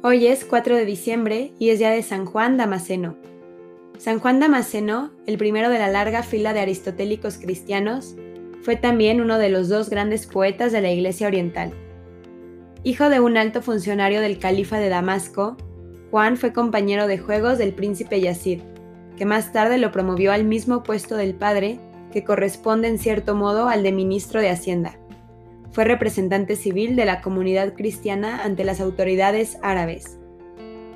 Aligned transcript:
Hoy 0.00 0.28
es 0.28 0.44
4 0.44 0.76
de 0.76 0.84
diciembre 0.84 1.52
y 1.58 1.70
es 1.70 1.80
día 1.80 1.90
de 1.90 2.04
San 2.04 2.24
Juan 2.24 2.56
Damasceno. 2.56 3.16
San 3.98 4.20
Juan 4.20 4.38
Damasceno, 4.38 5.10
el 5.26 5.38
primero 5.38 5.70
de 5.70 5.80
la 5.80 5.88
larga 5.88 6.22
fila 6.22 6.52
de 6.52 6.60
aristotélicos 6.60 7.36
cristianos, 7.36 8.14
fue 8.62 8.76
también 8.76 9.20
uno 9.20 9.38
de 9.38 9.48
los 9.48 9.68
dos 9.68 9.90
grandes 9.90 10.28
poetas 10.28 10.70
de 10.70 10.82
la 10.82 10.92
Iglesia 10.92 11.26
Oriental. 11.26 11.72
Hijo 12.84 13.08
de 13.08 13.18
un 13.18 13.36
alto 13.36 13.60
funcionario 13.60 14.20
del 14.20 14.38
califa 14.38 14.78
de 14.78 14.88
Damasco, 14.88 15.56
Juan 16.12 16.36
fue 16.36 16.52
compañero 16.52 17.08
de 17.08 17.18
juegos 17.18 17.58
del 17.58 17.74
príncipe 17.74 18.20
Yazid, 18.20 18.60
que 19.16 19.26
más 19.26 19.52
tarde 19.52 19.78
lo 19.78 19.90
promovió 19.90 20.30
al 20.30 20.44
mismo 20.44 20.84
puesto 20.84 21.16
del 21.16 21.34
padre, 21.34 21.80
que 22.12 22.22
corresponde 22.22 22.86
en 22.86 23.00
cierto 23.00 23.34
modo 23.34 23.68
al 23.68 23.82
de 23.82 23.90
ministro 23.90 24.40
de 24.40 24.50
Hacienda. 24.50 24.96
Fue 25.72 25.84
representante 25.84 26.56
civil 26.56 26.96
de 26.96 27.04
la 27.04 27.20
comunidad 27.20 27.74
cristiana 27.74 28.42
ante 28.42 28.64
las 28.64 28.80
autoridades 28.80 29.58
árabes. 29.62 30.18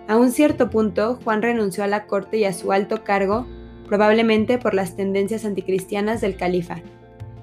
A 0.08 0.16
un 0.16 0.30
cierto 0.30 0.70
punto, 0.70 1.18
Juan 1.22 1.42
renunció 1.42 1.84
a 1.84 1.86
la 1.86 2.06
corte 2.06 2.38
y 2.38 2.44
a 2.44 2.52
su 2.52 2.72
alto 2.72 3.04
cargo, 3.04 3.46
probablemente 3.86 4.58
por 4.58 4.74
las 4.74 4.96
tendencias 4.96 5.44
anticristianas 5.44 6.20
del 6.20 6.36
califa. 6.36 6.80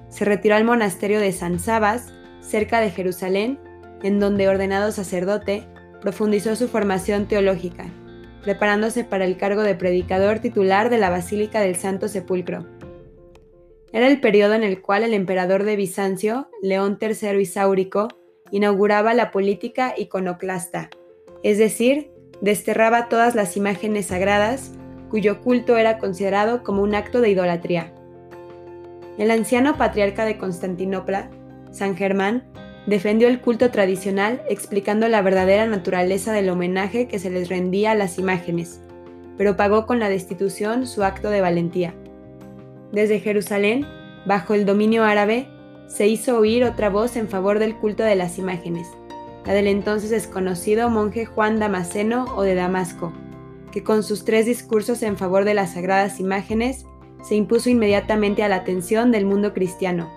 Se 0.08 0.24
retiró 0.24 0.56
al 0.56 0.64
monasterio 0.64 1.20
de 1.20 1.32
San 1.32 1.58
Sabas, 1.58 2.12
cerca 2.40 2.80
de 2.80 2.90
Jerusalén, 2.90 3.58
en 4.02 4.18
donde, 4.18 4.48
ordenado 4.48 4.92
sacerdote, 4.92 5.64
profundizó 6.00 6.56
su 6.56 6.68
formación 6.68 7.26
teológica, 7.26 7.86
preparándose 8.42 9.04
para 9.04 9.24
el 9.24 9.36
cargo 9.36 9.62
de 9.62 9.74
predicador 9.74 10.40
titular 10.40 10.90
de 10.90 10.98
la 10.98 11.10
Basílica 11.10 11.60
del 11.60 11.76
Santo 11.76 12.08
Sepulcro. 12.08 12.66
Era 13.92 14.06
el 14.06 14.20
periodo 14.20 14.54
en 14.54 14.62
el 14.62 14.82
cual 14.82 15.02
el 15.02 15.14
emperador 15.14 15.64
de 15.64 15.76
Bizancio, 15.76 16.48
León 16.62 16.98
III 17.00 17.40
Isáurico, 17.40 18.08
inauguraba 18.52 19.14
la 19.14 19.30
política 19.30 19.94
iconoclasta, 19.96 20.90
es 21.42 21.58
decir, 21.58 22.10
desterraba 22.40 23.08
todas 23.08 23.34
las 23.34 23.56
imágenes 23.56 24.06
sagradas 24.06 24.72
cuyo 25.10 25.40
culto 25.40 25.76
era 25.76 25.98
considerado 25.98 26.62
como 26.62 26.82
un 26.82 26.94
acto 26.94 27.20
de 27.20 27.30
idolatría. 27.30 27.92
El 29.18 29.30
anciano 29.30 29.76
patriarca 29.76 30.24
de 30.24 30.38
Constantinopla, 30.38 31.30
San 31.72 31.96
Germán, 31.96 32.44
defendió 32.86 33.28
el 33.28 33.40
culto 33.40 33.70
tradicional 33.70 34.42
explicando 34.48 35.08
la 35.08 35.20
verdadera 35.20 35.66
naturaleza 35.66 36.32
del 36.32 36.48
homenaje 36.48 37.08
que 37.08 37.18
se 37.18 37.28
les 37.28 37.48
rendía 37.48 37.90
a 37.90 37.96
las 37.96 38.18
imágenes, 38.18 38.80
pero 39.36 39.56
pagó 39.56 39.84
con 39.86 39.98
la 39.98 40.08
destitución 40.08 40.86
su 40.86 41.02
acto 41.02 41.28
de 41.28 41.40
valentía. 41.40 41.94
Desde 42.92 43.20
Jerusalén, 43.20 43.86
bajo 44.26 44.54
el 44.54 44.66
dominio 44.66 45.04
árabe, 45.04 45.48
se 45.86 46.08
hizo 46.08 46.38
oír 46.38 46.64
otra 46.64 46.90
voz 46.90 47.16
en 47.16 47.28
favor 47.28 47.58
del 47.58 47.76
culto 47.76 48.02
de 48.02 48.16
las 48.16 48.38
imágenes, 48.38 48.88
la 49.46 49.54
del 49.54 49.66
entonces 49.66 50.10
desconocido 50.10 50.90
monje 50.90 51.24
Juan 51.24 51.58
Damasceno 51.58 52.26
o 52.36 52.42
de 52.42 52.54
Damasco, 52.54 53.12
que 53.72 53.82
con 53.82 54.02
sus 54.02 54.24
tres 54.24 54.46
discursos 54.46 55.02
en 55.02 55.16
favor 55.16 55.44
de 55.44 55.54
las 55.54 55.74
sagradas 55.74 56.20
imágenes 56.20 56.84
se 57.22 57.34
impuso 57.34 57.70
inmediatamente 57.70 58.42
a 58.42 58.48
la 58.48 58.56
atención 58.56 59.10
del 59.12 59.26
mundo 59.26 59.52
cristiano. 59.52 60.10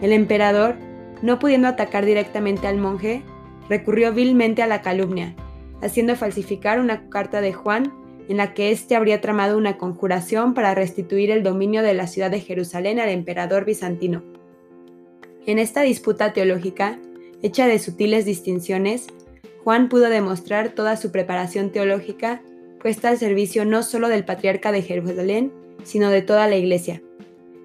El 0.00 0.12
emperador, 0.12 0.76
no 1.22 1.38
pudiendo 1.38 1.68
atacar 1.68 2.04
directamente 2.04 2.66
al 2.66 2.78
monje, 2.78 3.22
recurrió 3.68 4.12
vilmente 4.12 4.62
a 4.62 4.66
la 4.66 4.82
calumnia, 4.82 5.34
haciendo 5.82 6.16
falsificar 6.16 6.80
una 6.80 7.08
carta 7.08 7.40
de 7.40 7.52
Juan 7.52 7.92
en 8.28 8.36
la 8.38 8.54
que 8.54 8.70
éste 8.70 8.96
habría 8.96 9.20
tramado 9.20 9.58
una 9.58 9.76
conjuración 9.76 10.54
para 10.54 10.74
restituir 10.74 11.30
el 11.30 11.42
dominio 11.42 11.82
de 11.82 11.94
la 11.94 12.06
ciudad 12.06 12.30
de 12.30 12.40
Jerusalén 12.40 12.98
al 12.98 13.08
emperador 13.08 13.64
bizantino. 13.64 14.22
En 15.46 15.58
esta 15.58 15.82
disputa 15.82 16.32
teológica, 16.32 16.98
hecha 17.42 17.66
de 17.66 17.78
sutiles 17.78 18.24
distinciones, 18.24 19.06
Juan 19.62 19.88
pudo 19.88 20.08
demostrar 20.08 20.70
toda 20.70 20.96
su 20.96 21.10
preparación 21.10 21.70
teológica 21.70 22.42
puesta 22.80 23.08
al 23.08 23.18
servicio 23.18 23.64
no 23.64 23.82
solo 23.82 24.08
del 24.08 24.24
patriarca 24.24 24.72
de 24.72 24.82
Jerusalén, 24.82 25.52
sino 25.84 26.10
de 26.10 26.22
toda 26.22 26.46
la 26.48 26.56
Iglesia. 26.56 27.02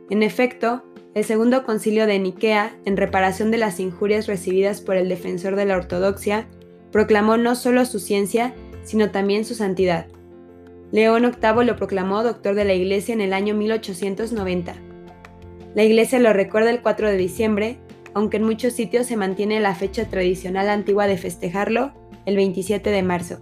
En 0.09 0.23
efecto, 0.23 0.83
el 1.13 1.25
segundo 1.25 1.65
concilio 1.65 2.07
de 2.07 2.19
Nicea, 2.19 2.77
en 2.85 2.95
reparación 2.95 3.51
de 3.51 3.57
las 3.57 3.79
injurias 3.79 4.27
recibidas 4.27 4.79
por 4.79 4.95
el 4.95 5.09
defensor 5.09 5.55
de 5.55 5.65
la 5.65 5.75
ortodoxia, 5.75 6.47
proclamó 6.91 7.35
no 7.35 7.55
solo 7.55 7.83
su 7.85 7.99
ciencia, 7.99 8.53
sino 8.83 9.11
también 9.11 9.43
su 9.43 9.55
santidad. 9.55 10.07
León 10.91 11.23
VIII 11.23 11.65
lo 11.65 11.75
proclamó 11.75 12.23
doctor 12.23 12.55
de 12.55 12.65
la 12.65 12.73
Iglesia 12.73 13.13
en 13.13 13.21
el 13.21 13.33
año 13.33 13.53
1890. 13.53 14.75
La 15.75 15.83
Iglesia 15.83 16.19
lo 16.19 16.33
recuerda 16.33 16.71
el 16.71 16.81
4 16.81 17.09
de 17.09 17.17
diciembre, 17.17 17.79
aunque 18.15 18.37
en 18.37 18.43
muchos 18.43 18.73
sitios 18.73 19.05
se 19.05 19.15
mantiene 19.15 19.59
la 19.59 19.75
fecha 19.75 20.05
tradicional 20.05 20.67
antigua 20.67 21.05
de 21.05 21.17
festejarlo, 21.17 21.93
el 22.25 22.35
27 22.35 22.89
de 22.89 23.03
marzo. 23.03 23.39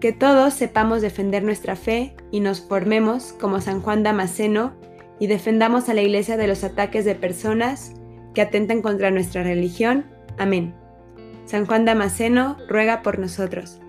Que 0.00 0.12
todos 0.12 0.54
sepamos 0.54 1.02
defender 1.02 1.42
nuestra 1.42 1.76
fe 1.76 2.14
y 2.30 2.40
nos 2.40 2.62
formemos 2.62 3.34
como 3.34 3.60
San 3.60 3.82
Juan 3.82 4.02
Damasceno 4.02 4.72
y 5.18 5.26
defendamos 5.26 5.90
a 5.90 5.94
la 5.94 6.00
Iglesia 6.00 6.38
de 6.38 6.46
los 6.46 6.64
ataques 6.64 7.04
de 7.04 7.14
personas 7.14 7.92
que 8.32 8.40
atentan 8.40 8.80
contra 8.80 9.10
nuestra 9.10 9.42
religión. 9.42 10.06
Amén. 10.38 10.74
San 11.44 11.66
Juan 11.66 11.84
Damasceno 11.84 12.56
ruega 12.68 13.02
por 13.02 13.18
nosotros. 13.18 13.80